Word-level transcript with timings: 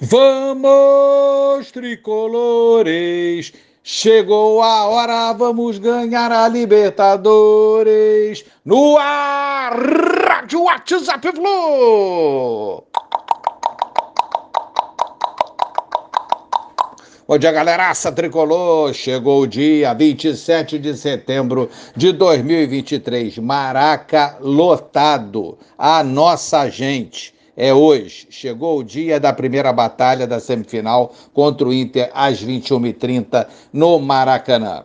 Vamos, 0.00 1.70
tricolores! 1.70 3.52
Chegou 3.84 4.60
a 4.60 4.86
hora, 4.86 5.32
vamos 5.34 5.78
ganhar 5.78 6.32
a 6.32 6.48
Libertadores! 6.48 8.44
No 8.64 8.96
ar, 8.98 9.72
Rádio 10.28 10.64
WhatsApp 10.64 11.30
Flu! 11.30 12.82
Bom 17.28 17.38
dia, 17.38 17.52
galeraça 17.52 18.10
tricolor! 18.10 18.92
Chegou 18.92 19.42
o 19.42 19.46
dia 19.46 19.94
27 19.94 20.76
de 20.76 20.96
setembro 20.96 21.70
de 21.94 22.10
2023. 22.10 23.38
Maraca 23.38 24.38
lotado. 24.40 25.56
A 25.78 26.02
nossa 26.02 26.68
gente 26.68 27.33
é 27.56 27.72
hoje. 27.72 28.26
Chegou 28.30 28.78
o 28.78 28.84
dia 28.84 29.18
da 29.20 29.32
primeira 29.32 29.72
batalha 29.72 30.26
da 30.26 30.40
semifinal 30.40 31.14
contra 31.32 31.66
o 31.66 31.72
Inter 31.72 32.10
às 32.14 32.44
21h30 32.44 33.46
no 33.72 33.98
Maracanã. 33.98 34.84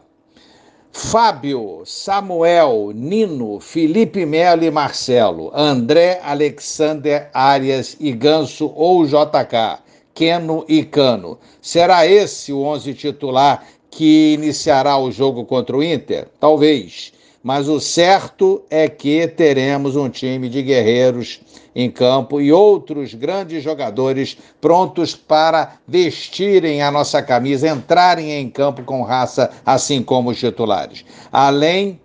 Fábio, 0.92 1.84
Samuel, 1.86 2.92
Nino, 2.94 3.60
Felipe 3.60 4.26
Melo 4.26 4.64
e 4.64 4.72
Marcelo, 4.72 5.52
André, 5.54 6.20
Alexander, 6.24 7.30
Arias 7.34 7.96
e 8.00 8.12
Ganso 8.12 8.74
ou 8.76 9.06
JK, 9.06 9.80
Keno 10.14 10.66
e 10.68 10.84
Cano. 10.84 11.40
Será 11.62 12.06
esse 12.06 12.52
o 12.52 12.62
11 12.64 12.94
titular 12.96 13.66
que 13.90 14.34
iniciará 14.34 14.98
o 14.98 15.12
jogo 15.12 15.46
contra 15.46 15.78
o 15.78 15.84
Inter? 15.84 16.28
Talvez. 16.40 17.14
Mas 17.42 17.70
o 17.70 17.80
certo 17.80 18.62
é 18.70 18.90
que 18.90 19.28
teremos 19.28 19.96
um 19.96 20.10
time 20.10 20.50
de 20.50 20.62
guerreiros 20.62 21.40
em 21.74 21.90
campo 21.90 22.42
e 22.42 22.52
outros 22.52 23.14
grandes 23.14 23.64
jogadores 23.64 24.38
prontos 24.60 25.16
para 25.16 25.76
vestirem 25.88 26.82
a 26.82 26.92
nossa 26.92 27.22
camisa, 27.22 27.70
entrarem 27.70 28.32
em 28.32 28.50
campo 28.50 28.84
com 28.84 29.04
raça, 29.04 29.50
assim 29.66 30.04
como 30.04 30.32
os 30.32 30.40
titulares. 30.40 31.06
Além 31.32 32.00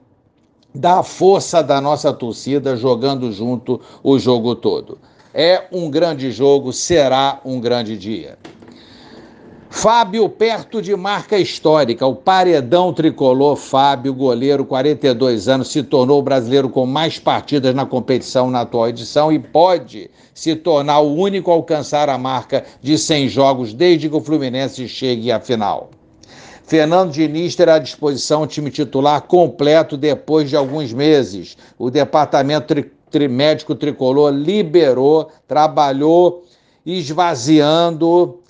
da 0.74 1.02
força 1.02 1.62
da 1.62 1.80
nossa 1.80 2.12
torcida 2.12 2.76
jogando 2.76 3.32
junto 3.32 3.80
o 4.02 4.18
jogo 4.18 4.54
todo. 4.54 4.98
É 5.32 5.64
um 5.72 5.90
grande 5.90 6.30
jogo, 6.30 6.72
será 6.72 7.40
um 7.44 7.60
grande 7.60 7.96
dia. 7.96 8.38
Fábio 9.76 10.28
perto 10.28 10.80
de 10.80 10.94
marca 10.94 11.36
histórica. 11.36 12.06
O 12.06 12.14
paredão 12.14 12.92
tricolor 12.92 13.56
Fábio, 13.56 14.14
goleiro, 14.14 14.64
42 14.64 15.48
anos, 15.48 15.68
se 15.68 15.82
tornou 15.82 16.20
o 16.20 16.22
brasileiro 16.22 16.70
com 16.70 16.86
mais 16.86 17.18
partidas 17.18 17.74
na 17.74 17.84
competição 17.84 18.50
na 18.52 18.60
atual 18.60 18.88
edição 18.88 19.32
e 19.32 19.38
pode 19.38 20.08
se 20.32 20.54
tornar 20.54 21.00
o 21.00 21.14
único 21.14 21.50
a 21.50 21.54
alcançar 21.54 22.08
a 22.08 22.16
marca 22.16 22.64
de 22.80 22.96
100 22.96 23.28
jogos 23.28 23.74
desde 23.74 24.08
que 24.08 24.14
o 24.14 24.20
Fluminense 24.20 24.88
chegue 24.88 25.32
à 25.32 25.40
final. 25.40 25.90
Fernando 26.62 27.10
Diniz 27.10 27.56
terá 27.56 27.74
à 27.74 27.78
disposição 27.80 28.42
o 28.42 28.46
time 28.46 28.70
titular 28.70 29.22
completo 29.22 29.96
depois 29.96 30.48
de 30.48 30.56
alguns 30.56 30.92
meses. 30.92 31.58
O 31.76 31.90
departamento 31.90 32.68
tri, 32.68 32.92
tri, 33.10 33.26
médico 33.26 33.74
tricolor 33.74 34.32
liberou, 34.32 35.28
trabalhou 35.48 36.44
esvaziando 36.86 38.43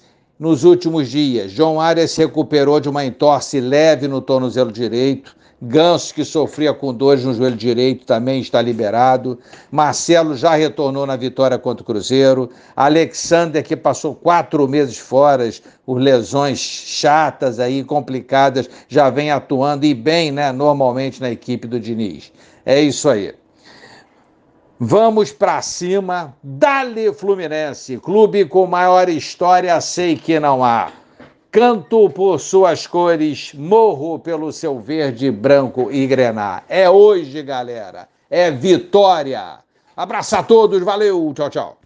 nos 0.45 0.63
últimos 0.63 1.09
dias. 1.09 1.51
João 1.51 1.81
Arias 1.81 2.11
se 2.11 2.21
recuperou 2.21 2.79
de 2.79 2.87
uma 2.87 3.03
entorse 3.03 3.61
leve 3.61 4.07
no 4.07 4.21
tornozelo 4.21 4.71
direito. 4.71 5.35
Ganso, 5.63 6.13
que 6.13 6.23
sofria 6.23 6.75
com 6.75 6.93
dores 6.93 7.25
no 7.25 7.33
joelho 7.33 7.57
direito, 7.57 8.05
também 8.05 8.43
está 8.43 8.61
liberado. 8.61 9.39
Marcelo 9.71 10.37
já 10.37 10.55
retornou 10.55 11.07
na 11.07 11.17
vitória 11.17 11.59
contra 11.59 11.83
o 11.83 11.87
Cruzeiro. 11.87 12.51
Alexander, 12.77 13.65
que 13.65 13.75
passou 13.75 14.15
quatro 14.15 14.69
meses 14.69 14.99
fora, 14.99 15.49
por 15.87 15.95
lesões 15.95 16.59
chatas 16.59 17.59
aí, 17.59 17.83
complicadas, 17.83 18.69
já 18.87 19.09
vem 19.09 19.31
atuando 19.31 19.87
e 19.87 19.95
bem, 19.95 20.31
né, 20.31 20.53
normalmente 20.53 21.23
na 21.23 21.31
equipe 21.31 21.67
do 21.67 21.81
Diniz. 21.81 22.31
É 22.67 22.79
isso 22.79 23.09
aí. 23.09 23.33
Vamos 24.79 25.31
para 25.31 25.63
cima, 25.63 26.37
dale 26.43 27.13
Fluminense, 27.13 27.97
clube 27.99 28.45
com 28.45 28.67
maior 28.67 29.09
história, 29.09 29.81
sei 29.81 30.17
que 30.17 30.41
não 30.41 30.65
há. 30.65 30.91
Canto 31.49 32.11
por 32.11 32.41
suas 32.41 32.85
cores, 32.85 33.55
morro 33.55 34.19
pelo 34.19 34.51
seu 34.53 34.81
verde, 34.81 35.31
branco 35.31 35.93
e 35.93 36.05
grená. 36.09 36.65
É 36.69 36.91
hoje, 36.91 37.41
galera. 37.43 38.09
É 38.29 38.51
vitória. 38.51 39.61
Abraço 39.97 40.35
a 40.35 40.43
todos, 40.43 40.83
valeu, 40.83 41.33
tchau, 41.33 41.51
tchau. 41.51 41.84